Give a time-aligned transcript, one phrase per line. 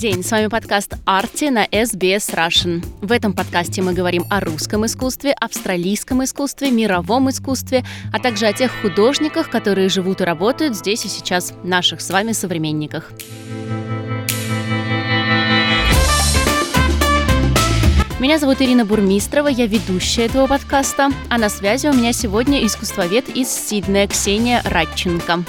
[0.00, 2.82] День, с вами подкаст «Арти» на SBS Russian.
[3.02, 8.54] В этом подкасте мы говорим о русском искусстве, австралийском искусстве, мировом искусстве, а также о
[8.54, 13.12] тех художниках, которые живут и работают здесь и сейчас, наших с вами современниках.
[18.18, 23.28] Меня зовут Ирина Бурмистрова, я ведущая этого подкаста, а на связи у меня сегодня искусствовед
[23.28, 25.44] из Сиднея Ксения Радченко.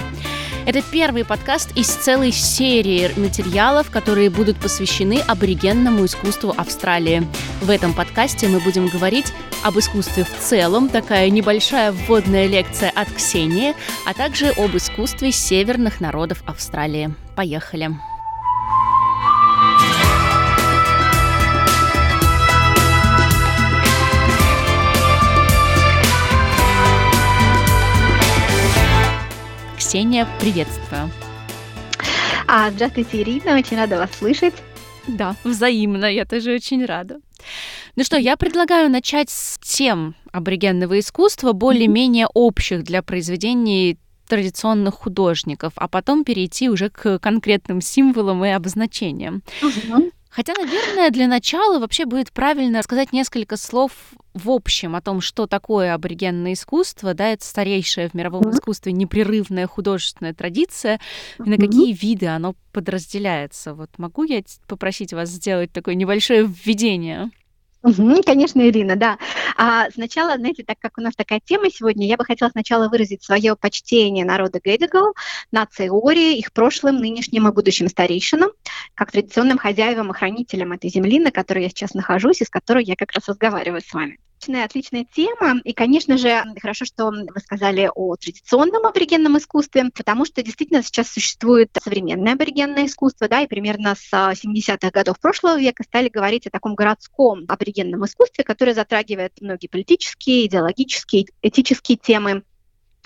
[0.64, 7.28] Это первый подкаст из целой серии материалов, которые будут посвящены аборигенному искусству Австралии.
[7.62, 13.12] В этом подкасте мы будем говорить об искусстве в целом, такая небольшая вводная лекция от
[13.12, 13.74] Ксении,
[14.06, 17.14] а также об искусстве северных народов Австралии.
[17.36, 17.90] Поехали!
[29.92, 31.12] Ксения, приветствую.
[32.48, 34.54] А, здравствуйте, Ирина, очень рада вас слышать.
[35.06, 37.20] Да, взаимно, я тоже очень рада.
[37.98, 45.74] Ну что, я предлагаю начать с тем аборигенного искусства, более-менее общих для произведений традиционных художников,
[45.76, 49.44] а потом перейти уже к конкретным символам и обозначениям.
[49.62, 50.10] Угу.
[50.32, 53.92] Хотя, наверное, для начала вообще будет правильно сказать несколько слов
[54.34, 59.68] в общем о том, что такое аборигенное искусство, да, это старейшая в мировом искусстве непрерывная
[59.68, 61.02] художественная традиция,
[61.38, 63.74] и на какие виды оно подразделяется.
[63.74, 67.32] Вот могу я попросить вас сделать такое небольшое введение?
[68.26, 69.18] Конечно, Ирина, да.
[69.58, 73.24] А сначала, знаете, так как у нас такая тема сегодня, я бы хотела сначала выразить
[73.24, 75.16] свое почтение народа Гейдегал,
[75.52, 78.52] нации Ори, их прошлым, нынешним и будущим старейшинам,
[78.94, 82.84] как традиционным хозяевам и хранителям этой земли, на которой я сейчас нахожусь и с которой
[82.84, 85.62] я как раз разговариваю с вами отличная, отличная тема.
[85.64, 91.10] И, конечно же, хорошо, что вы сказали о традиционном аборигенном искусстве, потому что действительно сейчас
[91.10, 96.52] существует современное аборигенное искусство, да, и примерно с 70-х годов прошлого века стали говорить о
[96.52, 102.44] таком городском аборигенном искусстве, которое затрагивает многие политические, идеологические, этические темы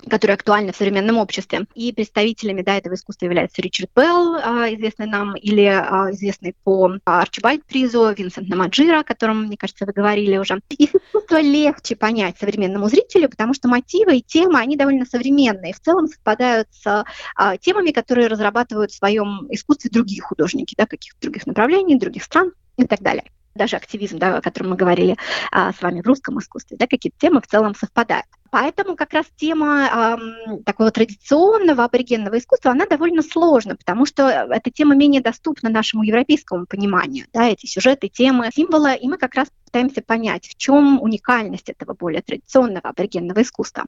[0.08, 1.66] которые актуальны в современном обществе.
[1.74, 6.98] И представителями да, этого искусства являются Ричард Белл, а, известный нам, или а, известный по
[7.04, 10.60] Арчибальд призу, Винсент Намаджира, о котором, мне кажется, вы говорили уже.
[10.70, 15.80] Их искусство легче понять современному зрителю, потому что мотивы и темы, они довольно современные, в
[15.80, 17.04] целом совпадают с
[17.34, 22.52] а, темами, которые разрабатывают в своем искусстве другие художники, да, каких-то других направлений, других стран
[22.76, 23.24] и так далее
[23.56, 25.16] даже активизм, да, о котором мы говорили
[25.50, 28.26] а, с вами в русском искусстве, да, какие-то темы в целом совпадают.
[28.50, 34.70] Поэтому как раз тема э, такого традиционного аборигенного искусства, она довольно сложна, потому что эта
[34.70, 39.48] тема менее доступна нашему европейскому пониманию, да, эти сюжеты, темы, символы, и мы как раз
[39.76, 43.84] пытаемся понять, в чем уникальность этого более традиционного аборигенного искусства.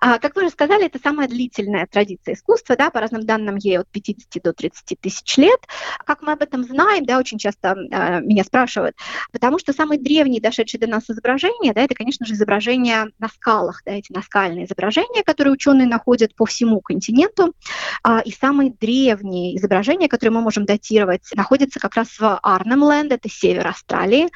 [0.00, 3.78] А, как вы уже сказали, это самая длительная традиция искусства, да, по разным данным ей
[3.78, 5.60] от 50 до 30 тысяч лет.
[6.04, 8.96] Как мы об этом знаем, да, очень часто а, меня спрашивают,
[9.30, 13.82] потому что самые древние, дошедшие до нас изображения, да, это, конечно же, изображения на скалах,
[13.98, 17.54] эти наскальные изображения, которые ученые находят по всему континенту,
[18.02, 23.28] а, и самые древние изображения, которые мы можем датировать, находятся как раз в Арнемленд, это
[23.28, 24.28] север Австралии,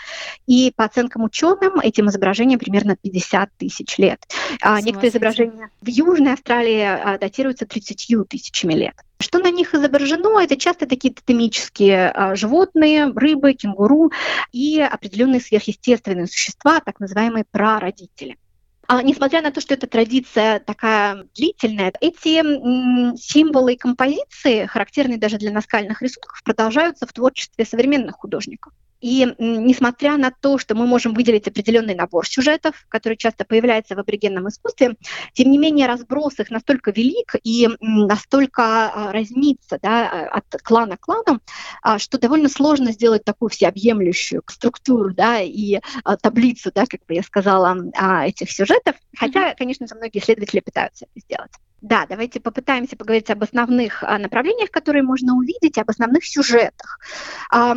[0.47, 4.21] и по оценкам ученым этим изображениям примерно 50 тысяч лет.
[4.61, 8.95] А, некоторые изображения в Южной Австралии а, датируются 30 тысячами лет.
[9.21, 10.43] Что на них изображено?
[10.43, 14.13] Это часто такие тотемические животные, рыбы, кенгуру
[14.53, 18.37] и определенные сверхъестественные существа, так называемые прародители.
[18.87, 22.43] А, несмотря на то, что эта традиция такая длительная, эти
[23.17, 28.73] символы и композиции, характерные даже для наскальных рисунков, продолжаются в творчестве современных художников.
[29.05, 33.99] И несмотря на то, что мы можем выделить определенный набор сюжетов, который часто появляется в
[33.99, 34.97] аборигенном искусстве,
[35.35, 41.01] тем не менее разброс их настолько велик и настолько а, разнится да, от клана к
[41.01, 41.41] клану,
[41.83, 47.13] а, что довольно сложно сделать такую всеобъемлющую структуру да, и а, таблицу, да, как бы
[47.13, 47.77] я сказала,
[48.25, 48.97] этих сюжетов.
[49.15, 51.53] Хотя, конечно же, многие исследователи пытаются это сделать.
[51.85, 56.99] Да, давайте попытаемся поговорить об основных а, направлениях, которые можно увидеть, об основных сюжетах.
[57.51, 57.75] А,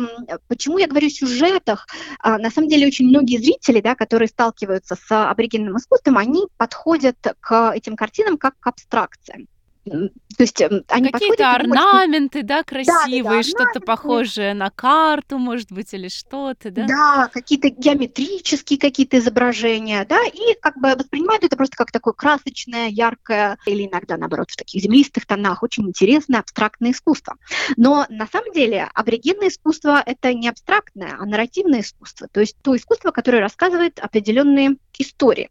[0.48, 1.86] почему я говорю сюжетах?
[2.20, 7.18] А, на самом деле очень многие зрители, да, которые сталкиваются с аборигенным искусством, они подходят
[7.40, 9.46] к этим картинам как к абстракциям.
[9.88, 15.72] То есть они Какие-то орнаменты, да, красивые, да, да, да, что-то похожее на карту, может
[15.72, 16.86] быть, или что-то, да?
[16.86, 22.88] Да, какие-то геометрические какие-то изображения, да, и как бы воспринимают это просто как такое красочное,
[22.88, 27.36] яркое, или иногда, наоборот, в таких землистых тонах, очень интересное абстрактное искусство.
[27.76, 32.76] Но на самом деле аборигенное искусство— это не абстрактное, а нарративное искусство, то есть то
[32.76, 35.50] искусство, которое рассказывает определенные истории.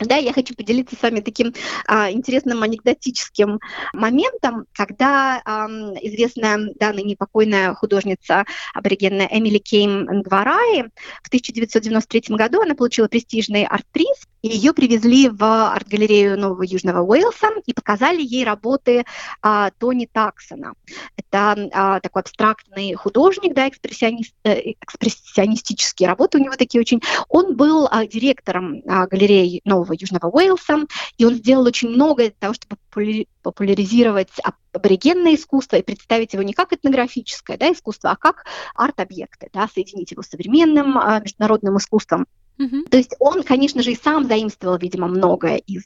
[0.00, 1.54] Да, я хочу поделиться с вами таким
[1.86, 3.60] а, интересным анекдотическим
[3.94, 5.66] моментом, когда а,
[6.02, 8.44] известная, да, ныне покойная художница
[8.74, 10.90] аборигенная Эмили Кейм Нгвараи
[11.22, 17.72] в 1993 году она получила престижный арт-приз, ее привезли в арт-галерею Нового Южного Уэльса и
[17.72, 19.04] показали ей работы
[19.42, 20.74] а, Тони Таксона.
[21.16, 27.00] Это а, такой абстрактный художник, да, экспрессионист, э, экспрессионистические работы у него такие очень.
[27.28, 30.84] Он был а, директором а, галереи Нового Южного Уэльса,
[31.18, 34.30] и он сделал очень много для того, чтобы популяризировать
[34.72, 38.44] аборигенное искусство и представить его не как этнографическое да, искусство, а как
[38.74, 42.26] арт-объекты, да, соединить его с современным а, международным искусством.
[42.58, 42.88] Mm-hmm.
[42.90, 45.82] То есть он, конечно же, и сам заимствовал, видимо, многое из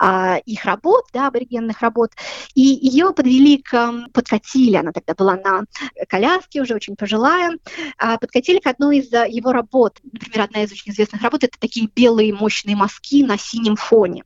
[0.00, 2.10] а, их работ, да, аборигенных работ,
[2.54, 5.64] и ее подвели к, подкатили, она тогда была на
[6.08, 7.56] коляске, уже очень пожилая,
[7.98, 11.88] а, подкатили к одной из его работ, например, одна из очень известных работ, это такие
[11.94, 14.24] белые мощные мазки на синем фоне.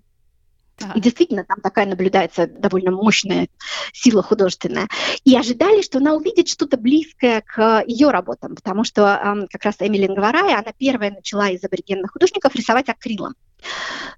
[0.94, 3.48] И действительно, там такая наблюдается довольно мощная
[3.92, 4.88] сила художественная.
[5.24, 9.76] И ожидали, что она увидит что-то близкое к ее работам, потому что э, как раз
[9.80, 13.34] Эмили Нгварая, она первая начала из аборигенных художников рисовать акрилом.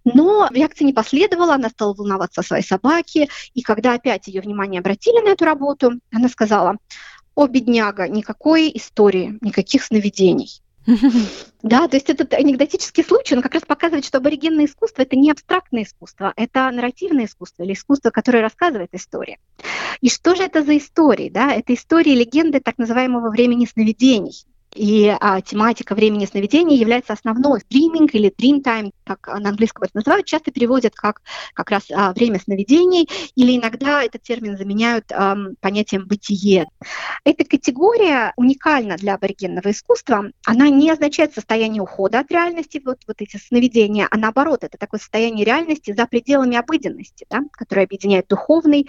[0.05, 4.81] Но реакции не последовало, она стала волноваться о своей собаке, и когда опять ее внимание
[4.81, 6.77] обратили на эту работу, она сказала,
[7.35, 10.63] о, бедняга, никакой истории, никаких сновидений.
[11.63, 15.31] Да, то есть этот анекдотический случай, он как раз показывает, что аборигенное искусство– это не
[15.31, 19.39] абстрактное искусство, это нарративное искусство или искусство, которое рассказывает истории.
[20.03, 21.31] И что же это за истории?
[21.31, 21.53] Да?
[21.53, 24.45] Это истории легенды так называемого времени сновидений.
[24.75, 27.61] И а, тематика времени сновидений является основной.
[27.71, 31.23] Dreaming или dream time, как на английском это называют, часто переводят как
[31.55, 36.67] как раз а, время сновидений, или иногда этот термин заменяют а, понятием бытие.
[37.25, 40.31] Эта категория уникальна для аборигенного искусства.
[40.45, 44.99] Она не означает состояние ухода от реальности, вот, вот эти сновидения, а наоборот, это такое
[44.99, 48.89] состояние реальности за пределами обыденности, да, которое объединяет духовный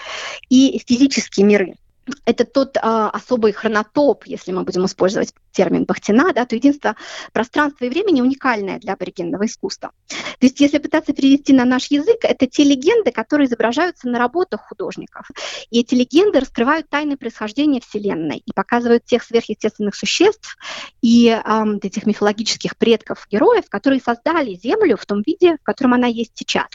[0.49, 1.75] и физический миры
[2.25, 6.95] это тот а, особый хронотоп, если мы будем использовать термин Бахтина, да, то единство
[7.33, 9.91] пространства и времени уникальное для аборигенного искусства.
[10.07, 14.61] То есть, если пытаться перевести на наш язык, это те легенды, которые изображаются на работах
[14.61, 15.27] художников.
[15.71, 20.57] И эти легенды раскрывают тайны происхождения Вселенной и показывают тех сверхъестественных существ
[21.01, 26.07] и э, этих мифологических предков героев, которые создали Землю в том виде, в котором она
[26.07, 26.67] есть сейчас.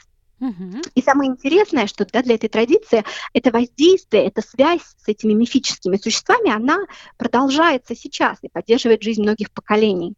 [0.94, 3.04] И самое интересное, что да, для этой традиции
[3.34, 6.78] это воздействие, эта связь с этими мифическими существами, она
[7.18, 10.14] продолжается сейчас и поддерживает жизнь многих поколений.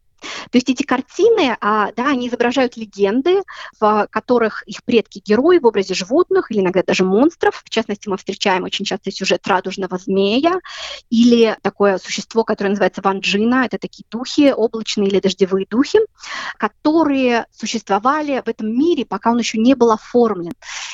[0.51, 3.43] То есть эти картины, а, да, они изображают легенды,
[3.81, 7.63] в которых их предки-герои в образе животных или иногда даже монстров.
[7.65, 10.61] В частности, мы встречаем очень часто сюжет радужного змея
[11.11, 13.65] или такое существо, которое называется ванджина.
[13.65, 15.99] Это такие духи, облачные или дождевые духи,
[16.59, 20.53] которые существовали в этом мире, пока он еще не был оформлен.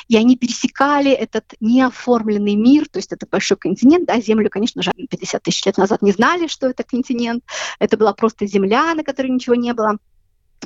[0.09, 4.93] И они пересекали этот неоформленный мир, то есть это большой континент, да, Землю, конечно же,
[4.93, 7.45] 50 тысяч лет назад не знали, что это континент.
[7.79, 9.99] Это была просто земля, на которой которой ничего не было.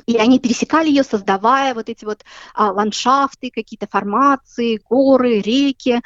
[0.07, 2.23] И они пересекали ее, создавая вот эти вот
[2.55, 6.01] а, ландшафты, какие-то формации, горы, реки,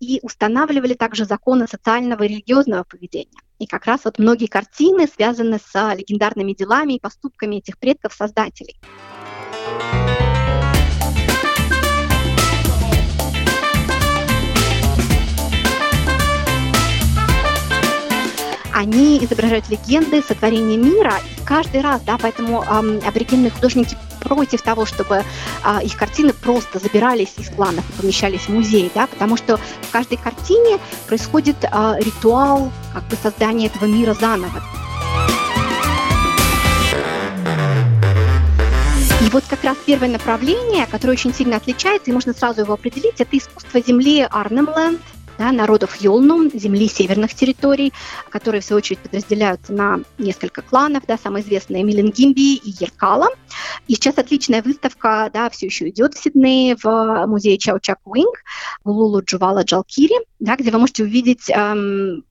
[0.00, 3.40] и устанавливали также законы социального и религиозного поведения.
[3.58, 8.80] И как раз вот многие картины связаны с а, легендарными делами и поступками этих предков-создателей.
[18.74, 21.14] Они изображают легенды сотворения мира
[21.44, 25.24] каждый раз, да, поэтому эм, аборигенные художники против того, чтобы
[25.64, 29.90] э, их картины просто забирались из планов и помещались в музей, да, потому что в
[29.90, 34.62] каждой картине происходит э, ритуал как бы создания этого мира заново.
[39.20, 43.20] И вот как раз первое направление, которое очень сильно отличается, и можно сразу его определить,
[43.20, 45.00] это искусство земли Арнемленд,
[45.42, 47.92] да, народов Йолну, земли северных территорий,
[48.30, 53.28] которые, в свою очередь, подразделяются на несколько кланов, да, самые известные Миленгимби и Еркала.
[53.88, 58.44] И сейчас отличная выставка, да, все еще идет в Сиднее в музее Чао Чак Уинг,
[58.84, 62.22] в Лулу Джувала Джалкири, да, где вы можете увидеть эм,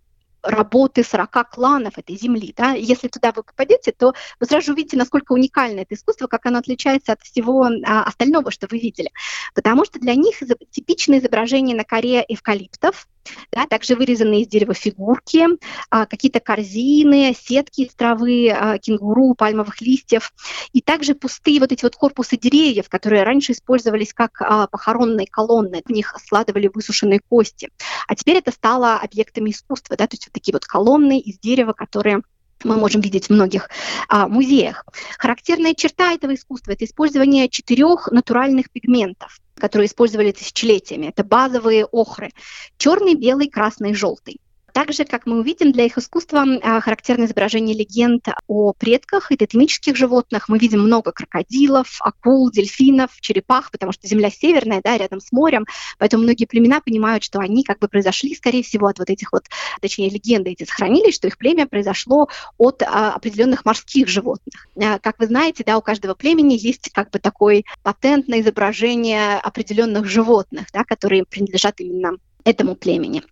[0.43, 2.53] работы 40 кланов этой земли.
[2.55, 2.71] Да?
[2.71, 7.13] Если туда вы попадете, то вы сразу увидите, насколько уникально это искусство, как оно отличается
[7.13, 9.11] от всего а, остального, что вы видели.
[9.53, 10.39] Потому что для них
[10.71, 13.07] типичное изображение на коре эвкалиптов,
[13.51, 15.45] да, также вырезанные из дерева фигурки,
[15.89, 20.33] а, какие-то корзины, сетки из травы, а, кенгуру, пальмовых листьев,
[20.73, 25.81] и также пустые вот эти вот корпусы деревьев, которые раньше использовались как а, похоронные колонны,
[25.85, 27.69] в них складывали высушенные кости.
[28.07, 31.73] А теперь это стало объектами искусства, да, то есть вот такие вот колонны из дерева,
[31.73, 32.21] которые
[32.63, 33.69] мы можем видеть в многих
[34.07, 34.85] а, музеях.
[35.17, 41.05] Характерная черта этого искусства– это использование четырех натуральных пигментов которые использовали тысячелетиями.
[41.05, 42.31] Это базовые охры–
[42.77, 44.41] черный, белый, красный, желтый.
[44.73, 49.95] Также, как мы увидим, для их искусства а, характерно изображение легенд о предках и тотемических
[49.95, 50.49] животных.
[50.49, 55.65] Мы видим много крокодилов, акул, дельфинов, черепах, потому что Земля северная, да, рядом с морем,
[55.97, 59.43] поэтому многие племена понимают, что они как бы произошли, скорее всего, от вот этих вот,
[59.81, 64.67] точнее, легенды эти сохранились, что их племя произошло от а, определенных морских животных.
[64.81, 70.05] А, как вы знаете, да, у каждого племени есть как бы такой патентное изображение определенных
[70.05, 73.23] животных, да, которые принадлежат именно этому племени.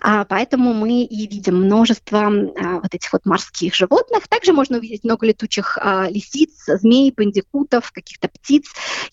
[0.00, 4.28] А, поэтому мы и видим множество а, вот этих вот морских животных.
[4.28, 8.66] Также можно увидеть много летучих а, лисиц, змей, бандикутов, каких-то птиц.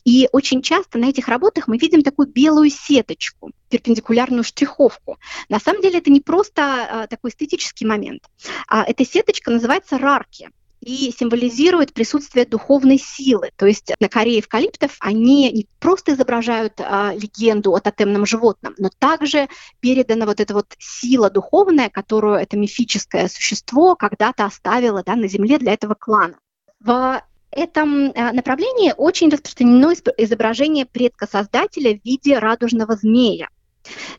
[0.03, 5.17] И очень часто на этих работах мы видим такую белую сеточку, перпендикулярную штриховку.
[5.50, 8.24] На самом деле это не просто а, такой эстетический момент.
[8.67, 10.50] А, эта сеточка называется рарки
[10.81, 13.51] и символизирует присутствие духовной силы.
[13.55, 18.89] То есть на коре эвкалиптов они не просто изображают а, легенду о тотемном животном, но
[18.98, 25.27] также передана вот эта вот сила духовная, которую это мифическое существо когда-то оставило да, на
[25.27, 26.36] земле для этого клана.
[26.79, 27.21] В
[27.51, 33.50] этом а, направлении очень распространено изображение предка-создателя в виде радужного змея.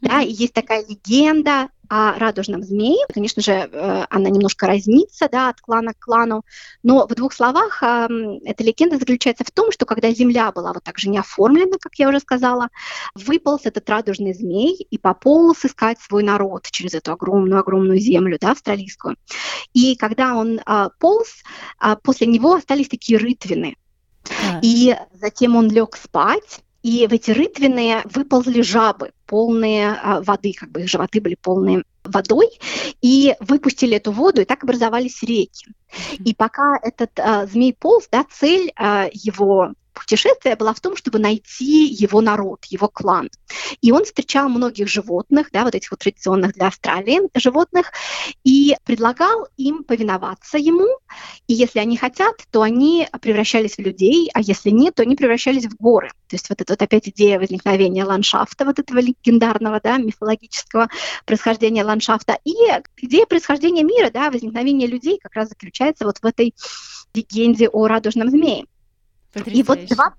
[0.01, 3.05] Да, и есть такая легенда о радужном змее.
[3.13, 6.45] Конечно же, э, она немножко разнится да, от клана к клану,
[6.85, 10.99] но в двух словах эта легенда заключается в том, что когда Земля была вот так
[10.99, 12.69] же не оформлена, как я уже сказала,
[13.17, 19.17] выполз этот радужный змей и пополз искать свой народ через эту огромную-огромную землю, да, австралийскую.
[19.73, 21.43] И когда он а, полз,
[21.79, 23.77] а, после него остались такие рытвины.
[24.63, 30.71] И затем он лег спать, и в эти рытвины выползли жабы, полные а, воды, как
[30.71, 32.49] бы их животы были полные водой,
[33.03, 35.67] и выпустили эту воду, и так образовались реки.
[36.25, 41.19] И пока этот а, змей полз, да, цель а, его путешествие было в том, чтобы
[41.19, 43.31] найти его народ, его клан.
[43.81, 47.93] И он встречал многих животных, да, вот этих вот традиционных для Австралии животных,
[48.45, 50.87] и предлагал им повиноваться ему.
[51.47, 55.67] И если они хотят, то они превращались в людей, а если нет, то они превращались
[55.67, 56.11] в горы.
[56.29, 60.89] То есть вот эта вот опять идея возникновения ландшафта, вот этого легендарного, да, мифологического
[61.27, 62.55] происхождения ландшафта, и
[62.99, 66.55] идея происхождения мира, да, возникновения людей как раз заключается вот в этой
[67.15, 68.67] легенде о радужном змее.
[69.47, 70.15] И вот два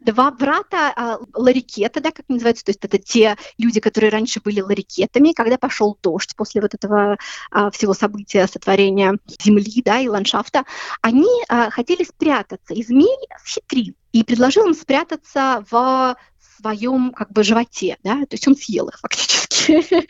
[0.00, 4.60] два брата а, ларикета, да, как называется, то есть это те люди, которые раньше были
[4.60, 7.16] ларикетами, когда пошел дождь после вот этого
[7.50, 10.64] а, всего события сотворения земли, да, и ландшафта,
[11.02, 16.16] они а, хотели спрятаться, и змей схитрил и предложил им спрятаться в
[16.58, 19.44] своем как бы животе, да, то есть он съел их фактически.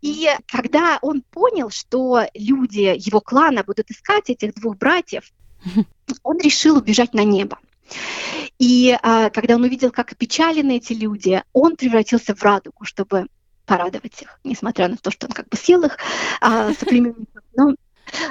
[0.00, 5.24] И когда он понял, что люди его клана будут искать этих двух братьев,
[6.22, 7.58] он решил убежать на небо.
[8.58, 13.28] И а, когда он увидел, как опечалены эти люди, он превратился в радугу, чтобы
[13.66, 15.98] порадовать их, несмотря на то, что он как бы съел их
[16.40, 17.42] а, соплеменников.
[17.56, 17.74] Но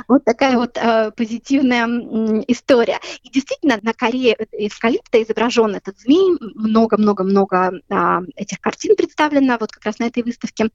[0.07, 2.99] вот такая вот э, позитивная э, история.
[3.23, 9.85] И действительно, на коре эвкалипта изображен этот змей, много-много-много э, этих картин представлено вот как
[9.85, 10.69] раз на этой выставке.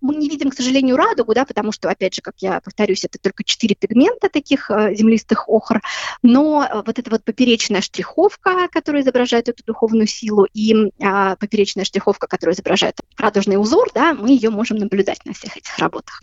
[0.00, 3.18] Мы не видим, к сожалению, радугу, да, потому что, опять же, как я повторюсь, это
[3.18, 5.80] только четыре пигмента таких э, землистых охр,
[6.22, 12.26] но вот эта вот поперечная штриховка, которая изображает эту духовную силу, и э, поперечная штриховка,
[12.26, 16.22] которая изображает радужный узор, да, мы ее можем наблюдать на всех этих работах.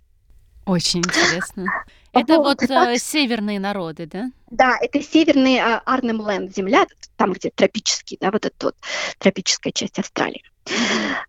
[0.72, 1.66] Очень интересно.
[2.14, 4.32] Это вот э, северные народы, да?
[4.50, 6.86] Да, это северный э, Арнем Ленд, земля,
[7.16, 8.76] там, где тропический, да, вот эта вот
[9.18, 10.44] тропическая часть Австралии.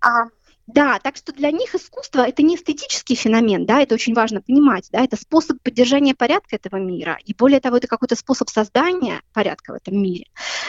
[0.01, 0.25] А,
[0.67, 4.89] да, так что для них искусство это не эстетический феномен, да, это очень важно понимать,
[4.91, 9.73] да, это способ поддержания порядка этого мира, и более того, это какой-то способ создания порядка
[9.73, 10.27] в этом мире.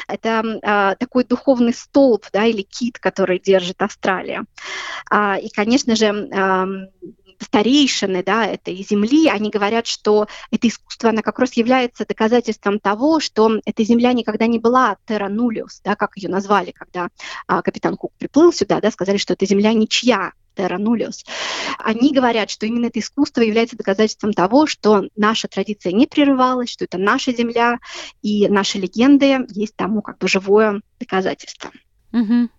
[0.08, 4.46] Это э, такой духовный столб, да, или кит, который держит Австралия.
[5.10, 6.66] А, и, конечно же, э,
[7.44, 13.20] старейшины да, этой земли, они говорят, что это искусство, оно как раз является доказательством того,
[13.20, 17.10] что эта земля никогда не была terra nullius, да, как ее назвали, когда
[17.48, 21.26] а, капитан Кук приплыл сюда, да, сказали, что эта земля ничья, terra nullius.
[21.80, 26.86] Они говорят, что именно это искусство является доказательством того, что наша традиция не прерывалась, что
[26.86, 27.80] это наша земля,
[28.22, 31.72] и наши легенды есть тому как бы живое доказательство.
[32.12, 32.50] Угу.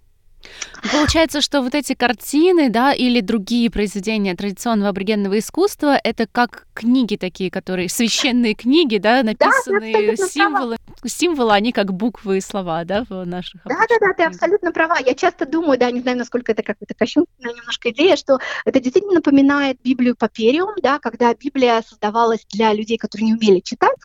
[0.93, 7.17] Получается, что вот эти картины, да, или другие произведения традиционного аборигенного искусства, это как книги
[7.17, 13.05] такие, которые священные книги, да, написанные да, символы, символы, они как буквы и слова, да,
[13.09, 13.63] в наших.
[13.65, 14.99] Да, да, да, ты абсолютно права.
[14.99, 19.15] Я часто думаю, да, не знаю, насколько это какая-то кощунственная немножко идея, что это действительно
[19.15, 23.99] напоминает Библию Папериум, да, когда Библия создавалась для людей, которые не умели читать,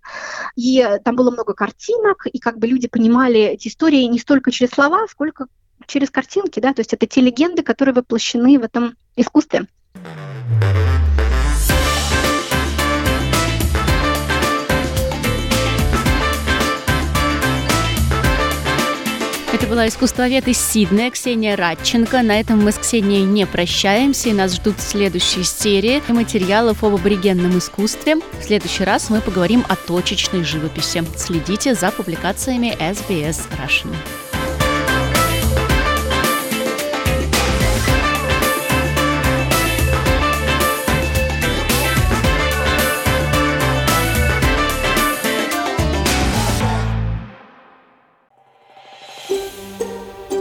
[0.56, 4.72] и там было много картинок, и как бы люди понимали эти истории не столько через
[4.72, 5.48] слова, сколько
[5.90, 9.66] через картинки, да, то есть это те легенды, которые воплощены в этом искусстве.
[19.52, 22.22] Это была искусствовед из Сиднея Ксения Радченко.
[22.22, 27.58] На этом мы с Ксенией не прощаемся, и нас ждут следующие серии материалов об аборигенном
[27.58, 28.18] искусстве.
[28.18, 31.04] В следующий раз мы поговорим о точечной живописи.
[31.18, 33.94] Следите за публикациями SBS Russian.